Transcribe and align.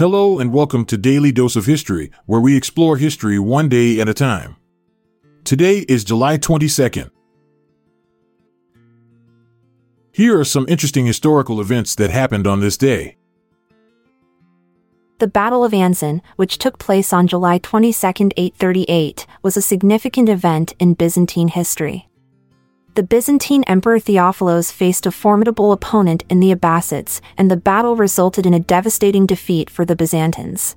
Hello 0.00 0.38
and 0.38 0.50
welcome 0.50 0.86
to 0.86 0.96
Daily 0.96 1.30
Dose 1.30 1.56
of 1.56 1.66
History, 1.66 2.10
where 2.24 2.40
we 2.40 2.56
explore 2.56 2.96
history 2.96 3.38
one 3.38 3.68
day 3.68 4.00
at 4.00 4.08
a 4.08 4.14
time. 4.14 4.56
Today 5.44 5.84
is 5.90 6.04
July 6.04 6.38
22nd. 6.38 7.10
Here 10.10 10.40
are 10.40 10.44
some 10.46 10.64
interesting 10.70 11.04
historical 11.04 11.60
events 11.60 11.94
that 11.96 12.08
happened 12.08 12.46
on 12.46 12.60
this 12.60 12.78
day. 12.78 13.18
The 15.18 15.26
Battle 15.26 15.64
of 15.64 15.72
Anzen, 15.72 16.22
which 16.36 16.56
took 16.56 16.78
place 16.78 17.12
on 17.12 17.26
July 17.26 17.58
22, 17.58 18.30
838, 18.38 19.26
was 19.42 19.58
a 19.58 19.60
significant 19.60 20.30
event 20.30 20.72
in 20.78 20.94
Byzantine 20.94 21.48
history. 21.48 22.09
The 23.00 23.06
Byzantine 23.06 23.64
Emperor 23.66 23.98
Theophilos 23.98 24.70
faced 24.70 25.06
a 25.06 25.10
formidable 25.10 25.72
opponent 25.72 26.22
in 26.28 26.38
the 26.38 26.54
Abbasids, 26.54 27.22
and 27.38 27.50
the 27.50 27.56
battle 27.56 27.96
resulted 27.96 28.44
in 28.44 28.52
a 28.52 28.60
devastating 28.60 29.24
defeat 29.24 29.70
for 29.70 29.86
the 29.86 29.96
Byzantines. 29.96 30.76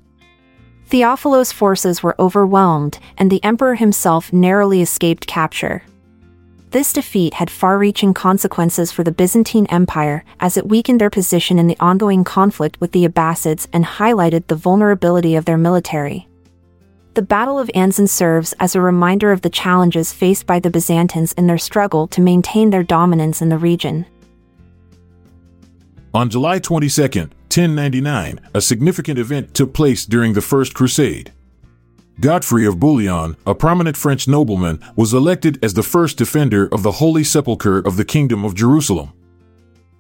Theophilos' 0.90 1.52
forces 1.52 2.02
were 2.02 2.16
overwhelmed, 2.18 2.98
and 3.18 3.30
the 3.30 3.44
emperor 3.44 3.76
himself 3.76 4.32
narrowly 4.32 4.82
escaped 4.82 5.28
capture. 5.28 5.84
This 6.70 6.94
defeat 6.94 7.34
had 7.34 7.50
far 7.50 7.78
reaching 7.78 8.14
consequences 8.14 8.90
for 8.90 9.04
the 9.04 9.12
Byzantine 9.12 9.66
Empire, 9.66 10.24
as 10.40 10.56
it 10.56 10.70
weakened 10.70 11.02
their 11.02 11.10
position 11.10 11.60
in 11.60 11.68
the 11.68 11.80
ongoing 11.82 12.24
conflict 12.24 12.80
with 12.80 12.94
the 12.94 13.06
Abbasids 13.06 13.68
and 13.74 13.84
highlighted 13.84 14.48
the 14.48 14.56
vulnerability 14.56 15.36
of 15.36 15.44
their 15.44 15.58
military. 15.58 16.30
The 17.14 17.22
Battle 17.22 17.60
of 17.60 17.70
Anzen 17.76 18.10
serves 18.10 18.54
as 18.60 18.74
a 18.74 18.82
reminder 18.82 19.32
of 19.32 19.42
the 19.42 19.50
challenges 19.50 20.12
faced 20.12 20.48
by 20.48 20.60
the 20.60 20.72
Byzantines 20.72 21.32
in 21.34 21.46
their 21.46 21.60
struggle 21.60 22.08
to 22.08 22.22
maintain 22.22 22.72
their 22.72 22.82
dominance 22.82 23.40
in 23.40 23.50
the 23.50 23.58
region. 23.60 24.08
On 26.16 26.28
July 26.28 26.58
22, 26.58 27.02
1099, 27.04 28.40
a 28.56 28.62
significant 28.62 29.20
event 29.20 29.54
took 29.54 29.74
place 29.74 30.08
during 30.08 30.34
the 30.34 30.42
First 30.42 30.74
Crusade. 30.74 31.32
Godfrey 32.20 32.66
of 32.66 32.80
Bouillon, 32.80 33.36
a 33.46 33.54
prominent 33.54 33.96
French 33.96 34.28
nobleman, 34.28 34.80
was 34.96 35.14
elected 35.14 35.64
as 35.64 35.76
the 35.76 35.84
first 35.84 36.18
defender 36.18 36.68
of 36.72 36.82
the 36.82 36.94
Holy 36.94 37.24
Sepulchre 37.24 37.78
of 37.78 37.96
the 37.96 38.06
Kingdom 38.06 38.44
of 38.44 38.56
Jerusalem. 38.56 39.14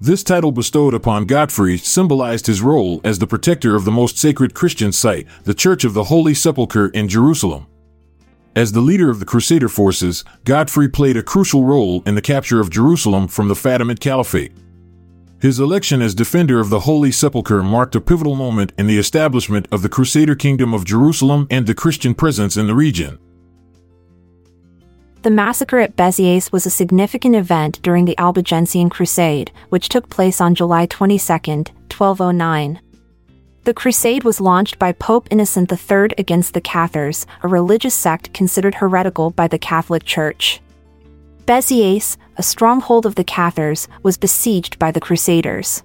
This 0.03 0.21
title 0.21 0.51
bestowed 0.51 0.93
upon 0.93 1.23
Godfrey 1.23 1.77
symbolized 1.77 2.47
his 2.47 2.61
role 2.61 2.99
as 3.05 3.19
the 3.19 3.25
protector 3.25 3.73
of 3.73 3.85
the 3.85 3.91
most 3.91 4.17
sacred 4.17 4.53
Christian 4.53 4.91
site, 4.91 5.25
the 5.45 5.53
Church 5.53 5.85
of 5.85 5.93
the 5.93 6.03
Holy 6.03 6.33
Sepulchre 6.33 6.87
in 6.87 7.07
Jerusalem. 7.07 7.67
As 8.53 8.73
the 8.73 8.81
leader 8.81 9.09
of 9.09 9.21
the 9.21 9.25
Crusader 9.25 9.69
forces, 9.69 10.25
Godfrey 10.43 10.89
played 10.89 11.15
a 11.15 11.23
crucial 11.23 11.63
role 11.63 12.03
in 12.05 12.15
the 12.15 12.21
capture 12.21 12.59
of 12.59 12.69
Jerusalem 12.69 13.29
from 13.29 13.47
the 13.47 13.53
Fatimid 13.53 14.01
Caliphate. 14.01 14.51
His 15.39 15.61
election 15.61 16.01
as 16.01 16.13
defender 16.13 16.59
of 16.59 16.69
the 16.69 16.81
Holy 16.81 17.09
Sepulchre 17.09 17.63
marked 17.63 17.95
a 17.95 18.01
pivotal 18.01 18.35
moment 18.35 18.73
in 18.77 18.87
the 18.87 18.99
establishment 18.99 19.69
of 19.71 19.83
the 19.83 19.89
Crusader 19.89 20.35
Kingdom 20.35 20.73
of 20.73 20.83
Jerusalem 20.83 21.47
and 21.49 21.65
the 21.65 21.73
Christian 21.73 22.13
presence 22.13 22.57
in 22.57 22.67
the 22.67 22.75
region. 22.75 23.19
The 25.23 25.31
massacre 25.31 25.79
at 25.79 25.95
Béziers 25.95 26.51
was 26.51 26.65
a 26.65 26.69
significant 26.69 27.33
event 27.33 27.81
during 27.81 28.03
the 28.03 28.17
Albigensian 28.19 28.89
Crusade, 28.89 29.53
which 29.69 29.87
took 29.87 30.09
place 30.09 30.41
on 30.41 30.53
July 30.53 30.85
22, 30.85 31.23
1209. 31.23 32.81
The 33.63 33.73
crusade 33.73 34.25
was 34.25 34.41
launched 34.41 34.77
by 34.77 34.91
Pope 34.91 35.29
Innocent 35.31 35.71
III 35.71 36.09
against 36.17 36.53
the 36.53 36.59
Cathars, 36.59 37.25
a 37.41 37.47
religious 37.47 37.93
sect 37.93 38.33
considered 38.33 38.75
heretical 38.75 39.29
by 39.29 39.47
the 39.47 39.57
Catholic 39.57 40.03
Church. 40.03 40.59
Béziers, 41.45 42.17
a 42.35 42.43
stronghold 42.43 43.05
of 43.05 43.15
the 43.15 43.23
Cathars, 43.23 43.87
was 44.01 44.17
besieged 44.17 44.77
by 44.77 44.91
the 44.91 44.99
Crusaders. 44.99 45.83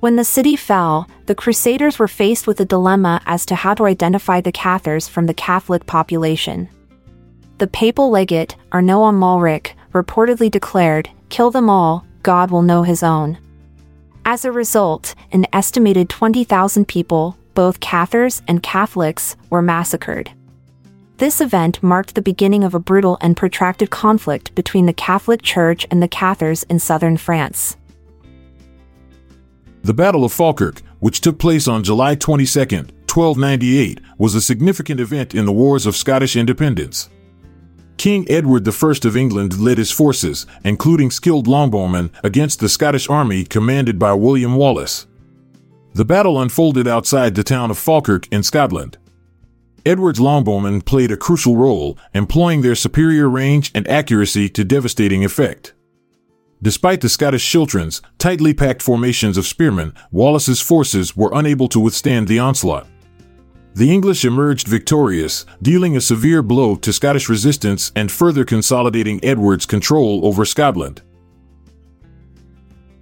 When 0.00 0.16
the 0.16 0.24
city 0.24 0.56
fell, 0.56 1.06
the 1.26 1.34
Crusaders 1.34 1.98
were 1.98 2.08
faced 2.08 2.46
with 2.46 2.58
a 2.60 2.64
dilemma 2.64 3.20
as 3.26 3.44
to 3.46 3.54
how 3.54 3.74
to 3.74 3.84
identify 3.84 4.40
the 4.40 4.50
Cathars 4.50 5.08
from 5.08 5.26
the 5.26 5.34
Catholic 5.34 5.84
population. 5.84 6.70
The 7.58 7.66
papal 7.66 8.10
legate, 8.10 8.54
Arnaud 8.72 9.12
Amalric, 9.12 9.72
reportedly 9.94 10.50
declared, 10.50 11.08
Kill 11.30 11.50
them 11.50 11.70
all, 11.70 12.06
God 12.22 12.50
will 12.50 12.62
know 12.62 12.82
his 12.82 13.02
own. 13.02 13.38
As 14.26 14.44
a 14.44 14.52
result, 14.52 15.14
an 15.32 15.46
estimated 15.52 16.10
20,000 16.10 16.86
people, 16.86 17.38
both 17.54 17.80
Cathars 17.80 18.42
and 18.46 18.62
Catholics, 18.62 19.36
were 19.48 19.62
massacred. 19.62 20.30
This 21.16 21.40
event 21.40 21.82
marked 21.82 22.14
the 22.14 22.20
beginning 22.20 22.62
of 22.62 22.74
a 22.74 22.78
brutal 22.78 23.16
and 23.22 23.36
protracted 23.36 23.88
conflict 23.88 24.54
between 24.54 24.84
the 24.84 24.92
Catholic 24.92 25.40
Church 25.40 25.86
and 25.90 26.02
the 26.02 26.08
Cathars 26.08 26.64
in 26.64 26.78
southern 26.78 27.16
France. 27.16 27.78
The 29.82 29.94
Battle 29.94 30.24
of 30.24 30.32
Falkirk, 30.32 30.82
which 30.98 31.22
took 31.22 31.38
place 31.38 31.66
on 31.66 31.84
July 31.84 32.16
22, 32.16 32.58
1298, 32.58 34.00
was 34.18 34.34
a 34.34 34.42
significant 34.42 35.00
event 35.00 35.34
in 35.34 35.46
the 35.46 35.52
Wars 35.52 35.86
of 35.86 35.96
Scottish 35.96 36.36
Independence. 36.36 37.08
King 37.96 38.26
Edward 38.28 38.68
I 38.68 38.90
of 39.04 39.16
England 39.16 39.58
led 39.58 39.78
his 39.78 39.90
forces, 39.90 40.46
including 40.64 41.10
skilled 41.10 41.46
longbowmen, 41.46 42.10
against 42.22 42.60
the 42.60 42.68
Scottish 42.68 43.08
army 43.08 43.44
commanded 43.44 43.98
by 43.98 44.12
William 44.12 44.56
Wallace. 44.56 45.06
The 45.94 46.04
battle 46.04 46.40
unfolded 46.40 46.86
outside 46.86 47.34
the 47.34 47.42
town 47.42 47.70
of 47.70 47.78
Falkirk 47.78 48.28
in 48.30 48.42
Scotland. 48.42 48.98
Edward's 49.86 50.18
longbowmen 50.18 50.84
played 50.84 51.10
a 51.10 51.16
crucial 51.16 51.56
role, 51.56 51.96
employing 52.12 52.60
their 52.60 52.74
superior 52.74 53.30
range 53.30 53.70
and 53.74 53.88
accuracy 53.88 54.48
to 54.50 54.64
devastating 54.64 55.24
effect. 55.24 55.72
Despite 56.60 57.00
the 57.00 57.08
Scottish 57.08 57.50
schiltrons, 57.50 58.02
tightly 58.18 58.52
packed 58.52 58.82
formations 58.82 59.38
of 59.38 59.46
spearmen, 59.46 59.94
Wallace's 60.10 60.60
forces 60.60 61.16
were 61.16 61.30
unable 61.32 61.68
to 61.68 61.80
withstand 61.80 62.28
the 62.28 62.40
onslaught. 62.40 62.86
The 63.76 63.92
English 63.92 64.24
emerged 64.24 64.68
victorious, 64.68 65.44
dealing 65.60 65.98
a 65.98 66.00
severe 66.00 66.40
blow 66.42 66.76
to 66.76 66.94
Scottish 66.94 67.28
resistance 67.28 67.92
and 67.94 68.10
further 68.10 68.42
consolidating 68.42 69.22
Edward's 69.22 69.66
control 69.66 70.24
over 70.24 70.46
Scotland. 70.46 71.02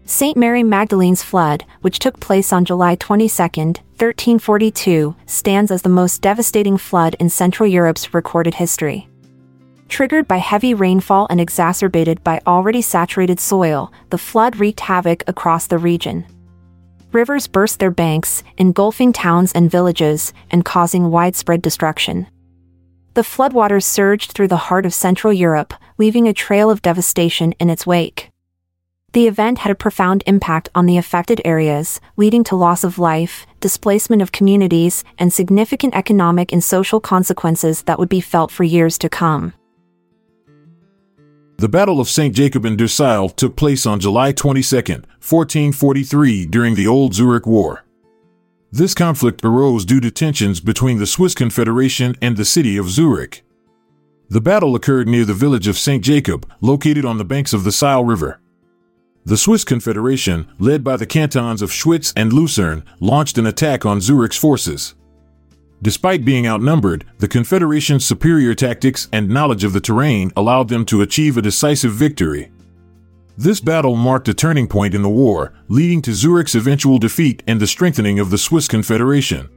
St. 0.05 0.37
Mary 0.37 0.65
Magdalene's 0.65 1.23
flood, 1.23 1.65
which 1.83 2.01
took 2.01 2.19
place 2.19 2.53
on 2.53 2.65
July 2.65 2.97
22, 2.97 3.41
1342, 3.41 5.15
stands 5.27 5.71
as 5.71 5.83
the 5.83 5.89
most 5.89 6.21
devastating 6.21 6.77
flood 6.77 7.15
in 7.21 7.31
Central 7.31 7.69
Europe's 7.69 8.13
recorded 8.13 8.55
history. 8.55 9.09
Triggered 9.89 10.27
by 10.27 10.39
heavy 10.39 10.75
rainfall 10.75 11.29
and 11.31 11.41
exacerbated 11.41 12.25
by 12.25 12.41
already 12.49 12.83
saturated 12.83 13.39
soil, 13.39 13.93
the 14.11 14.19
flood 14.19 14.57
wreaked 14.57 14.81
havoc 14.81 15.23
across 15.29 15.69
the 15.69 15.79
region. 15.79 16.27
Rivers 17.15 17.47
burst 17.47 17.79
their 17.79 17.93
banks, 17.93 18.43
engulfing 18.59 19.13
towns 19.13 19.53
and 19.53 19.71
villages, 19.71 20.33
and 20.51 20.65
causing 20.65 21.13
widespread 21.13 21.63
destruction. 21.63 22.27
The 23.15 23.23
floodwaters 23.23 23.85
surged 23.85 24.33
through 24.33 24.49
the 24.49 24.67
heart 24.67 24.85
of 24.85 24.93
Central 24.93 25.33
Europe, 25.33 25.75
leaving 25.97 26.27
a 26.27 26.33
trail 26.33 26.71
of 26.71 26.83
devastation 26.83 27.53
in 27.61 27.71
its 27.71 27.87
wake. 27.87 28.31
The 29.13 29.29
event 29.29 29.59
had 29.59 29.71
a 29.71 29.77
profound 29.77 30.25
impact 30.27 30.71
on 30.75 30.87
the 30.87 30.99
affected 30.99 31.41
areas, 31.45 32.01
leading 32.17 32.43
to 32.45 32.57
loss 32.57 32.83
of 32.83 32.99
life, 32.99 33.47
displacement 33.61 34.21
of 34.21 34.33
communities, 34.33 35.05
and 35.17 35.33
significant 35.33 35.95
economic 35.95 36.53
and 36.53 36.65
social 36.65 36.99
consequences 36.99 37.83
that 37.83 38.01
would 38.01 38.09
be 38.09 38.21
felt 38.21 38.51
for 38.51 38.65
years 38.65 38.99
to 38.99 39.09
come. 39.09 39.55
The 41.57 41.69
Battle 41.69 42.01
of 42.01 42.09
St. 42.09 42.35
Jakob 42.35 42.65
an 42.65 42.77
der 42.77 42.87
Sihl 42.87 43.35
took 43.35 43.55
place 43.55 43.87
on 43.87 44.01
July 44.01 44.33
22, 44.33 44.77
1443, 44.77 46.47
during 46.47 46.75
the 46.75 46.89
Old 46.89 47.15
Zurich 47.15 47.47
War. 47.47 47.85
This 48.73 48.93
conflict 48.93 49.45
arose 49.45 49.85
due 49.85 50.01
to 50.01 50.11
tensions 50.11 50.59
between 50.59 50.99
the 50.99 51.07
Swiss 51.07 51.33
Confederation 51.33 52.17
and 52.21 52.37
the 52.37 52.45
city 52.45 52.77
of 52.77 52.91
Zurich. 52.91 53.45
The 54.29 54.41
battle 54.41 54.75
occurred 54.75 55.07
near 55.07 55.25
the 55.25 55.33
village 55.33 55.69
of 55.69 55.79
St. 55.79 56.03
Jakob, 56.03 56.51
located 56.61 57.05
on 57.05 57.19
the 57.19 57.25
banks 57.25 57.53
of 57.53 57.63
the 57.63 57.71
Sihl 57.71 58.07
River. 58.07 58.41
The 59.25 59.37
Swiss 59.37 59.63
Confederation, 59.63 60.49
led 60.59 60.83
by 60.83 60.97
the 60.97 61.07
cantons 61.07 61.63
of 61.63 61.71
Schwyz 61.71 62.13
and 62.17 62.33
Lucerne, 62.33 62.85
launched 62.99 63.39
an 63.39 63.47
attack 63.47 63.87
on 63.87 64.01
Zurich's 64.01 64.37
forces. 64.37 64.97
Despite 65.85 66.25
being 66.25 66.47
outnumbered, 66.47 67.05
the 67.19 67.29
Confederation's 67.29 68.07
superior 68.07 68.55
tactics 68.55 69.07
and 69.13 69.29
knowledge 69.29 69.65
of 69.65 69.75
the 69.75 69.83
terrain 69.83 70.33
allowed 70.35 70.69
them 70.69 70.87
to 70.87 71.03
achieve 71.03 71.37
a 71.37 71.43
decisive 71.43 71.93
victory. 71.93 72.51
This 73.37 73.61
battle 73.61 73.95
marked 73.95 74.27
a 74.29 74.33
turning 74.33 74.67
point 74.67 74.95
in 74.95 75.03
the 75.03 75.11
war, 75.11 75.53
leading 75.69 76.01
to 76.01 76.15
Zurich's 76.15 76.55
eventual 76.55 76.97
defeat 76.97 77.43
and 77.47 77.61
the 77.61 77.67
strengthening 77.67 78.19
of 78.19 78.31
the 78.31 78.39
Swiss 78.39 78.67
Confederation. 78.67 79.51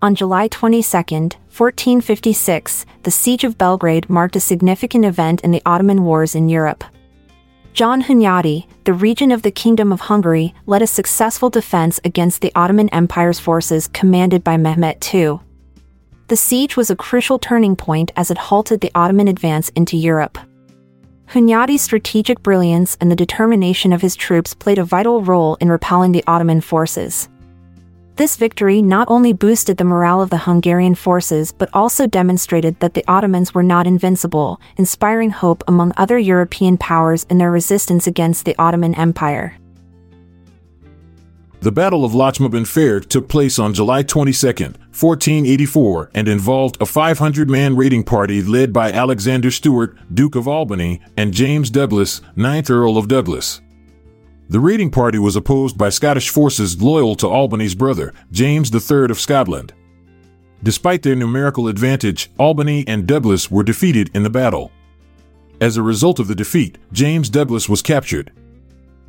On 0.00 0.14
July 0.14 0.48
22, 0.48 0.80
1456, 0.96 2.86
the 3.02 3.10
Siege 3.10 3.44
of 3.44 3.58
Belgrade 3.58 4.08
marked 4.08 4.34
a 4.34 4.40
significant 4.40 5.04
event 5.04 5.42
in 5.42 5.50
the 5.50 5.60
Ottoman 5.66 6.04
Wars 6.04 6.34
in 6.34 6.48
Europe. 6.48 6.84
John 7.72 8.02
Hunyadi, 8.02 8.66
the 8.84 8.92
regent 8.92 9.32
of 9.32 9.40
the 9.40 9.50
Kingdom 9.50 9.92
of 9.92 10.02
Hungary, 10.02 10.54
led 10.66 10.82
a 10.82 10.86
successful 10.86 11.48
defense 11.48 11.98
against 12.04 12.42
the 12.42 12.52
Ottoman 12.54 12.90
Empire's 12.90 13.40
forces 13.40 13.88
commanded 13.88 14.44
by 14.44 14.58
Mehmet 14.58 15.14
II. 15.14 15.38
The 16.28 16.36
siege 16.36 16.76
was 16.76 16.90
a 16.90 16.96
crucial 16.96 17.38
turning 17.38 17.74
point 17.74 18.12
as 18.14 18.30
it 18.30 18.36
halted 18.36 18.82
the 18.82 18.92
Ottoman 18.94 19.26
advance 19.26 19.70
into 19.70 19.96
Europe. 19.96 20.38
Hunyadi's 21.30 21.80
strategic 21.80 22.42
brilliance 22.42 22.98
and 23.00 23.10
the 23.10 23.16
determination 23.16 23.94
of 23.94 24.02
his 24.02 24.16
troops 24.16 24.52
played 24.52 24.78
a 24.78 24.84
vital 24.84 25.22
role 25.22 25.54
in 25.54 25.70
repelling 25.70 26.12
the 26.12 26.24
Ottoman 26.26 26.60
forces. 26.60 27.30
This 28.16 28.36
victory 28.36 28.82
not 28.82 29.08
only 29.10 29.32
boosted 29.32 29.78
the 29.78 29.84
morale 29.84 30.20
of 30.20 30.28
the 30.28 30.36
Hungarian 30.36 30.94
forces 30.94 31.50
but 31.50 31.70
also 31.72 32.06
demonstrated 32.06 32.78
that 32.80 32.92
the 32.92 33.04
Ottomans 33.08 33.54
were 33.54 33.62
not 33.62 33.86
invincible, 33.86 34.60
inspiring 34.76 35.30
hope 35.30 35.64
among 35.66 35.94
other 35.96 36.18
European 36.18 36.76
powers 36.76 37.24
in 37.30 37.38
their 37.38 37.50
resistance 37.50 38.06
against 38.06 38.44
the 38.44 38.54
Ottoman 38.58 38.94
Empire. 38.96 39.56
The 41.60 41.72
Battle 41.72 42.04
of 42.04 42.12
Lochmaben 42.12 42.66
Fair 42.66 43.00
took 43.00 43.28
place 43.28 43.58
on 43.58 43.72
July 43.72 44.02
22, 44.02 44.46
1484, 44.46 46.10
and 46.12 46.28
involved 46.28 46.76
a 46.82 46.86
500 46.86 47.48
man 47.48 47.76
raiding 47.76 48.02
party 48.04 48.42
led 48.42 48.74
by 48.74 48.92
Alexander 48.92 49.50
Stewart, 49.50 49.96
Duke 50.12 50.34
of 50.34 50.46
Albany, 50.46 51.00
and 51.16 51.32
James 51.32 51.70
Douglas, 51.70 52.20
9th 52.36 52.68
Earl 52.68 52.98
of 52.98 53.08
Douglas. 53.08 53.62
The 54.52 54.60
raiding 54.60 54.90
party 54.90 55.18
was 55.18 55.34
opposed 55.34 55.78
by 55.78 55.88
Scottish 55.88 56.28
forces 56.28 56.82
loyal 56.82 57.14
to 57.14 57.26
Albany's 57.26 57.74
brother, 57.74 58.12
James 58.30 58.70
III 58.70 59.04
of 59.04 59.18
Scotland. 59.18 59.72
Despite 60.62 61.00
their 61.00 61.14
numerical 61.16 61.68
advantage, 61.68 62.30
Albany 62.38 62.84
and 62.86 63.06
Douglas 63.06 63.50
were 63.50 63.62
defeated 63.62 64.10
in 64.12 64.24
the 64.24 64.28
battle. 64.28 64.70
As 65.58 65.78
a 65.78 65.82
result 65.82 66.18
of 66.18 66.28
the 66.28 66.34
defeat, 66.34 66.76
James 66.92 67.30
Douglas 67.30 67.66
was 67.66 67.80
captured, 67.80 68.30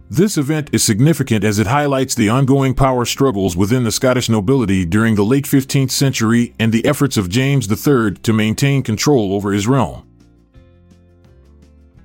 this 0.10 0.38
event 0.38 0.70
is 0.72 0.84
significant 0.84 1.44
as 1.44 1.58
it 1.58 1.66
highlights 1.66 2.14
the 2.14 2.30
ongoing 2.30 2.76
power 2.76 3.04
struggles 3.04 3.58
within 3.58 3.84
the 3.84 3.92
Scottish 3.92 4.30
nobility 4.30 4.86
during 4.86 5.16
the 5.16 5.26
late 5.26 5.46
15th 5.46 5.90
century 5.90 6.54
and 6.60 6.72
the 6.72 6.86
efforts 6.86 7.18
of 7.18 7.30
James 7.30 7.68
III 7.68 8.14
to 8.22 8.32
maintain 8.32 8.84
control 8.84 9.34
over 9.34 9.52
his 9.52 9.66
realm. 9.66 10.08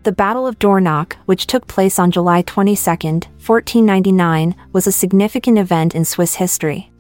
The 0.09 0.13
Battle 0.13 0.47
of 0.47 0.59
Dornach, 0.59 1.17
which 1.27 1.47
took 1.47 1.67
place 1.67 1.99
on 1.99 2.11
July 2.11 2.41
22, 2.41 2.81
1499, 2.81 4.55
was 4.73 4.87
a 4.87 4.91
significant 4.91 5.59
event 5.59 5.95
in 5.95 6.07
Swiss 6.07 6.37
history. 6.37 6.91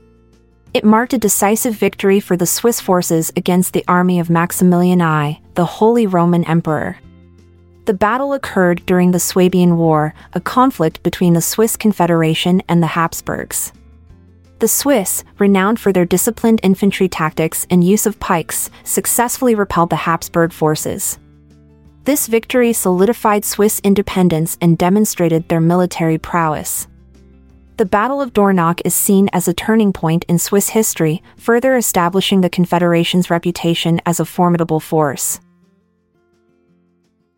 It 0.74 0.84
marked 0.84 1.14
a 1.14 1.18
decisive 1.18 1.72
victory 1.74 2.20
for 2.20 2.36
the 2.36 2.44
Swiss 2.44 2.82
forces 2.82 3.32
against 3.34 3.72
the 3.72 3.82
army 3.88 4.20
of 4.20 4.28
Maximilian 4.28 5.00
I, 5.00 5.40
the 5.54 5.64
Holy 5.64 6.06
Roman 6.06 6.44
Emperor. 6.44 6.98
The 7.86 7.94
battle 7.94 8.34
occurred 8.34 8.84
during 8.84 9.12
the 9.12 9.20
Swabian 9.20 9.78
War, 9.78 10.12
a 10.34 10.40
conflict 10.42 11.02
between 11.02 11.32
the 11.32 11.40
Swiss 11.40 11.78
Confederation 11.78 12.62
and 12.68 12.82
the 12.82 12.88
Habsburgs. 12.88 13.72
The 14.58 14.68
Swiss, 14.68 15.24
renowned 15.38 15.80
for 15.80 15.94
their 15.94 16.04
disciplined 16.04 16.60
infantry 16.62 17.08
tactics 17.08 17.66
and 17.70 17.82
use 17.82 18.04
of 18.04 18.20
pikes, 18.20 18.68
successfully 18.84 19.54
repelled 19.54 19.88
the 19.88 19.96
Habsburg 19.96 20.52
forces. 20.52 21.18
This 22.04 22.26
victory 22.26 22.72
solidified 22.72 23.44
Swiss 23.44 23.80
independence 23.84 24.56
and 24.60 24.78
demonstrated 24.78 25.48
their 25.48 25.60
military 25.60 26.18
prowess. 26.18 26.88
The 27.76 27.84
Battle 27.84 28.20
of 28.20 28.32
Dornach 28.32 28.80
is 28.84 28.94
seen 28.94 29.28
as 29.32 29.46
a 29.46 29.54
turning 29.54 29.92
point 29.92 30.24
in 30.28 30.38
Swiss 30.38 30.70
history, 30.70 31.22
further 31.36 31.76
establishing 31.76 32.40
the 32.40 32.50
Confederation's 32.50 33.30
reputation 33.30 34.00
as 34.04 34.18
a 34.18 34.24
formidable 34.24 34.80
force. 34.80 35.38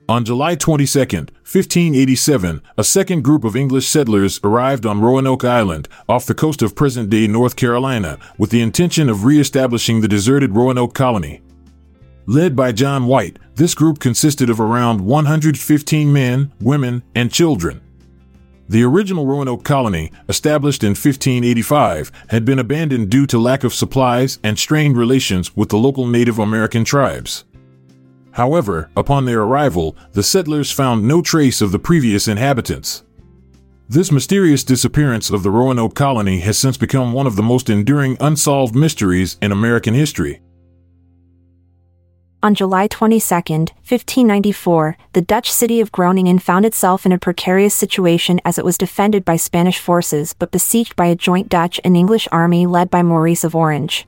On 0.08 0.24
July 0.24 0.56
22, 0.56 0.98
1587, 0.98 2.62
a 2.76 2.82
second 2.82 3.22
group 3.22 3.44
of 3.44 3.54
English 3.54 3.86
settlers 3.86 4.40
arrived 4.42 4.84
on 4.84 5.00
Roanoke 5.00 5.44
Island, 5.44 5.88
off 6.08 6.26
the 6.26 6.34
coast 6.34 6.62
of 6.62 6.74
present 6.74 7.10
day 7.10 7.26
North 7.28 7.54
Carolina, 7.54 8.18
with 8.36 8.50
the 8.50 8.60
intention 8.60 9.08
of 9.08 9.24
re 9.24 9.38
establishing 9.38 10.00
the 10.00 10.08
deserted 10.08 10.56
Roanoke 10.56 10.94
colony. 10.94 11.42
Led 12.30 12.54
by 12.54 12.70
John 12.70 13.06
White, 13.06 13.40
this 13.56 13.74
group 13.74 13.98
consisted 13.98 14.50
of 14.50 14.60
around 14.60 15.00
115 15.00 16.12
men, 16.12 16.52
women, 16.60 17.02
and 17.12 17.32
children. 17.32 17.80
The 18.68 18.84
original 18.84 19.26
Roanoke 19.26 19.64
colony, 19.64 20.12
established 20.28 20.84
in 20.84 20.90
1585, 20.90 22.12
had 22.28 22.44
been 22.44 22.60
abandoned 22.60 23.10
due 23.10 23.26
to 23.26 23.36
lack 23.36 23.64
of 23.64 23.74
supplies 23.74 24.38
and 24.44 24.56
strained 24.56 24.96
relations 24.96 25.56
with 25.56 25.70
the 25.70 25.76
local 25.76 26.06
Native 26.06 26.38
American 26.38 26.84
tribes. 26.84 27.46
However, 28.30 28.90
upon 28.96 29.24
their 29.24 29.42
arrival, 29.42 29.96
the 30.12 30.22
settlers 30.22 30.70
found 30.70 31.08
no 31.08 31.22
trace 31.22 31.60
of 31.60 31.72
the 31.72 31.80
previous 31.80 32.28
inhabitants. 32.28 33.02
This 33.88 34.12
mysterious 34.12 34.62
disappearance 34.62 35.30
of 35.30 35.42
the 35.42 35.50
Roanoke 35.50 35.96
colony 35.96 36.38
has 36.42 36.56
since 36.56 36.76
become 36.76 37.12
one 37.12 37.26
of 37.26 37.34
the 37.34 37.42
most 37.42 37.68
enduring 37.68 38.16
unsolved 38.20 38.76
mysteries 38.76 39.36
in 39.42 39.50
American 39.50 39.94
history. 39.94 40.40
On 42.42 42.54
July 42.54 42.86
22, 42.86 43.20
1594, 43.20 44.96
the 45.12 45.20
Dutch 45.20 45.52
city 45.52 45.78
of 45.78 45.92
Groningen 45.92 46.38
found 46.38 46.64
itself 46.64 47.04
in 47.04 47.12
a 47.12 47.18
precarious 47.18 47.74
situation 47.74 48.40
as 48.46 48.56
it 48.56 48.64
was 48.64 48.78
defended 48.78 49.26
by 49.26 49.36
Spanish 49.36 49.78
forces 49.78 50.32
but 50.32 50.50
besieged 50.50 50.96
by 50.96 51.06
a 51.06 51.14
joint 51.14 51.50
Dutch 51.50 51.78
and 51.84 51.94
English 51.94 52.26
army 52.32 52.64
led 52.64 52.88
by 52.88 53.02
Maurice 53.02 53.44
of 53.44 53.54
Orange. 53.54 54.06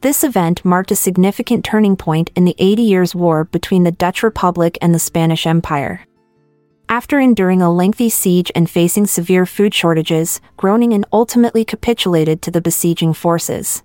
This 0.00 0.24
event 0.24 0.64
marked 0.64 0.92
a 0.92 0.96
significant 0.96 1.62
turning 1.62 1.94
point 1.94 2.30
in 2.34 2.46
the 2.46 2.56
Eighty 2.58 2.82
Years' 2.82 3.14
War 3.14 3.44
between 3.44 3.84
the 3.84 3.92
Dutch 3.92 4.22
Republic 4.22 4.78
and 4.80 4.94
the 4.94 4.98
Spanish 4.98 5.46
Empire. 5.46 6.06
After 6.88 7.20
enduring 7.20 7.60
a 7.60 7.70
lengthy 7.70 8.08
siege 8.08 8.50
and 8.54 8.68
facing 8.68 9.06
severe 9.06 9.44
food 9.44 9.74
shortages, 9.74 10.40
Groningen 10.56 11.04
ultimately 11.12 11.66
capitulated 11.66 12.40
to 12.40 12.50
the 12.50 12.62
besieging 12.62 13.12
forces. 13.12 13.82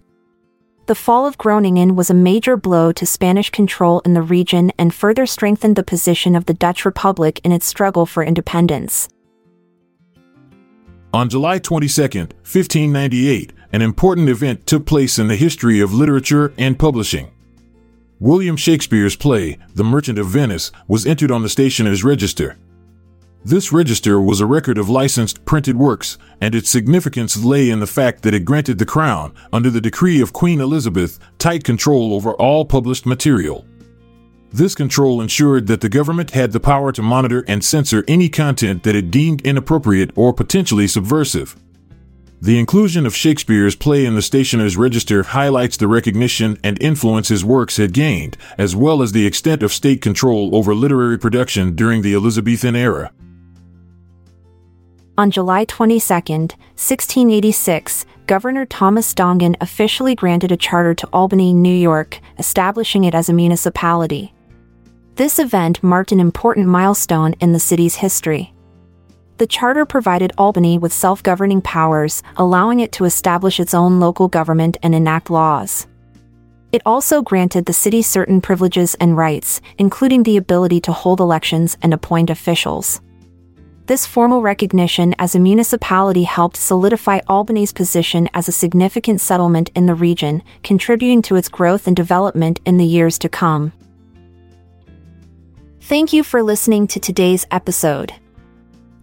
The 0.87 0.95
fall 0.95 1.25
of 1.27 1.37
Groningen 1.37 1.97
was 1.97 2.09
a 2.09 2.13
major 2.13 2.55
blow 2.55 2.93
to 2.93 3.05
Spanish 3.05 3.49
control 3.49 3.99
in 4.05 4.13
the 4.13 4.21
region 4.21 4.71
and 4.79 4.93
further 4.93 5.25
strengthened 5.25 5.75
the 5.75 5.83
position 5.83 6.33
of 6.33 6.45
the 6.45 6.53
Dutch 6.53 6.85
Republic 6.85 7.41
in 7.43 7.51
its 7.51 7.65
struggle 7.65 8.05
for 8.05 8.23
independence. 8.23 9.09
On 11.13 11.27
July 11.27 11.59
22, 11.59 12.01
1598, 12.01 13.51
an 13.73 13.81
important 13.81 14.29
event 14.29 14.65
took 14.65 14.85
place 14.85 15.19
in 15.19 15.27
the 15.27 15.35
history 15.35 15.81
of 15.81 15.93
literature 15.93 16.53
and 16.57 16.79
publishing. 16.79 17.31
William 18.21 18.55
Shakespeare's 18.55 19.17
play, 19.17 19.57
The 19.75 19.83
Merchant 19.83 20.17
of 20.17 20.27
Venice, 20.27 20.71
was 20.87 21.05
entered 21.05 21.31
on 21.31 21.43
the 21.43 21.49
stationer's 21.49 22.05
register. 22.05 22.57
This 23.45 23.71
register 23.71 24.19
was 24.19 24.41
a 24.41 24.45
record 24.45 24.77
of 24.77 24.89
licensed 24.89 25.45
printed 25.45 25.77
works, 25.77 26.17
and 26.41 26.53
its 26.53 26.69
significance 26.69 27.41
lay 27.41 27.69
in 27.69 27.79
the 27.79 27.87
fact 27.87 28.23
that 28.23 28.33
it 28.33 28.43
granted 28.43 28.77
the 28.77 28.85
Crown, 28.85 29.33
under 29.53 29.69
the 29.69 29.79
decree 29.79 30.19
of 30.21 30.33
Queen 30.33 30.59
Elizabeth, 30.59 31.17
tight 31.37 31.63
control 31.63 32.13
over 32.13 32.33
all 32.33 32.65
published 32.65 33.05
material. 33.05 33.65
This 34.51 34.75
control 34.75 35.21
ensured 35.21 35.67
that 35.67 35.81
the 35.81 35.89
government 35.89 36.31
had 36.31 36.51
the 36.51 36.59
power 36.59 36.91
to 36.91 37.01
monitor 37.01 37.45
and 37.47 37.63
censor 37.63 38.03
any 38.07 38.27
content 38.27 38.83
that 38.83 38.95
it 38.95 39.11
deemed 39.11 39.41
inappropriate 39.41 40.11
or 40.15 40.33
potentially 40.33 40.87
subversive. 40.87 41.55
The 42.41 42.59
inclusion 42.59 43.05
of 43.05 43.15
Shakespeare's 43.15 43.75
play 43.75 44.05
in 44.05 44.15
the 44.15 44.21
Stationer's 44.21 44.77
Register 44.77 45.23
highlights 45.23 45.75
the 45.77 45.87
recognition 45.87 46.57
and 46.63 46.81
influence 46.81 47.29
his 47.29 47.43
works 47.43 47.77
had 47.77 47.93
gained, 47.93 48.37
as 48.57 48.75
well 48.75 49.01
as 49.01 49.11
the 49.11 49.25
extent 49.25 49.63
of 49.63 49.73
state 49.73 50.01
control 50.01 50.55
over 50.55 50.75
literary 50.75 51.17
production 51.17 51.75
during 51.75 52.01
the 52.01 52.13
Elizabethan 52.13 52.75
era. 52.75 53.11
On 55.19 55.31
July 55.31 55.65
22, 55.65 55.97
1686, 56.13 58.05
Governor 58.27 58.67
Thomas 58.67 59.15
Dongan 59.15 59.55
officially 59.61 60.13
granted 60.13 60.51
a 60.51 60.57
charter 60.57 60.93
to 60.93 61.09
Albany, 61.11 61.55
New 61.55 61.73
York, 61.73 62.19
establishing 62.37 63.03
it 63.03 63.15
as 63.15 63.27
a 63.27 63.33
municipality. 63.33 64.31
This 65.15 65.39
event 65.39 65.81
marked 65.81 66.11
an 66.11 66.19
important 66.19 66.67
milestone 66.67 67.33
in 67.39 67.51
the 67.51 67.59
city's 67.59 67.95
history. 67.95 68.53
The 69.37 69.47
charter 69.47 69.87
provided 69.87 70.33
Albany 70.37 70.77
with 70.77 70.93
self 70.93 71.23
governing 71.23 71.61
powers, 71.63 72.21
allowing 72.35 72.79
it 72.79 72.91
to 72.91 73.05
establish 73.05 73.59
its 73.59 73.73
own 73.73 73.99
local 73.99 74.27
government 74.27 74.77
and 74.83 74.93
enact 74.93 75.31
laws. 75.31 75.87
It 76.71 76.83
also 76.85 77.23
granted 77.23 77.65
the 77.65 77.73
city 77.73 78.03
certain 78.03 78.39
privileges 78.39 78.93
and 78.99 79.17
rights, 79.17 79.61
including 79.79 80.21
the 80.21 80.37
ability 80.37 80.79
to 80.81 80.91
hold 80.91 81.19
elections 81.19 81.75
and 81.81 81.91
appoint 81.91 82.29
officials. 82.29 83.01
This 83.87 84.05
formal 84.05 84.41
recognition 84.41 85.15
as 85.17 85.33
a 85.33 85.39
municipality 85.39 86.23
helped 86.23 86.57
solidify 86.57 87.21
Albany's 87.29 87.71
position 87.71 88.27
as 88.33 88.49
a 88.49 88.51
significant 88.51 89.21
settlement 89.21 89.71
in 89.75 89.85
the 89.85 89.95
region, 89.95 90.43
contributing 90.61 91.21
to 91.21 91.37
its 91.37 91.47
growth 91.47 91.87
and 91.87 91.95
development 91.95 92.59
in 92.65 92.75
the 92.75 92.85
years 92.85 93.17
to 93.19 93.29
come. 93.29 93.71
Thank 95.79 96.11
you 96.11 96.21
for 96.21 96.43
listening 96.43 96.87
to 96.87 96.99
today's 96.99 97.47
episode. 97.49 98.11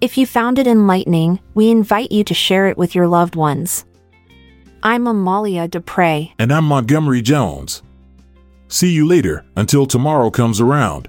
If 0.02 0.18
you 0.18 0.26
found 0.26 0.58
it 0.58 0.66
enlightening, 0.66 1.40
we 1.54 1.70
invite 1.70 2.12
you 2.12 2.22
to 2.24 2.34
share 2.34 2.68
it 2.68 2.76
with 2.76 2.94
your 2.94 3.08
loved 3.08 3.36
ones. 3.36 3.86
I'm 4.82 5.06
Amalia 5.06 5.66
Dupre. 5.66 6.34
And 6.38 6.52
I'm 6.52 6.66
Montgomery 6.66 7.22
Jones. 7.22 7.82
See 8.68 8.90
you 8.90 9.06
later, 9.06 9.46
until 9.56 9.86
tomorrow 9.86 10.30
comes 10.30 10.60
around. 10.60 11.08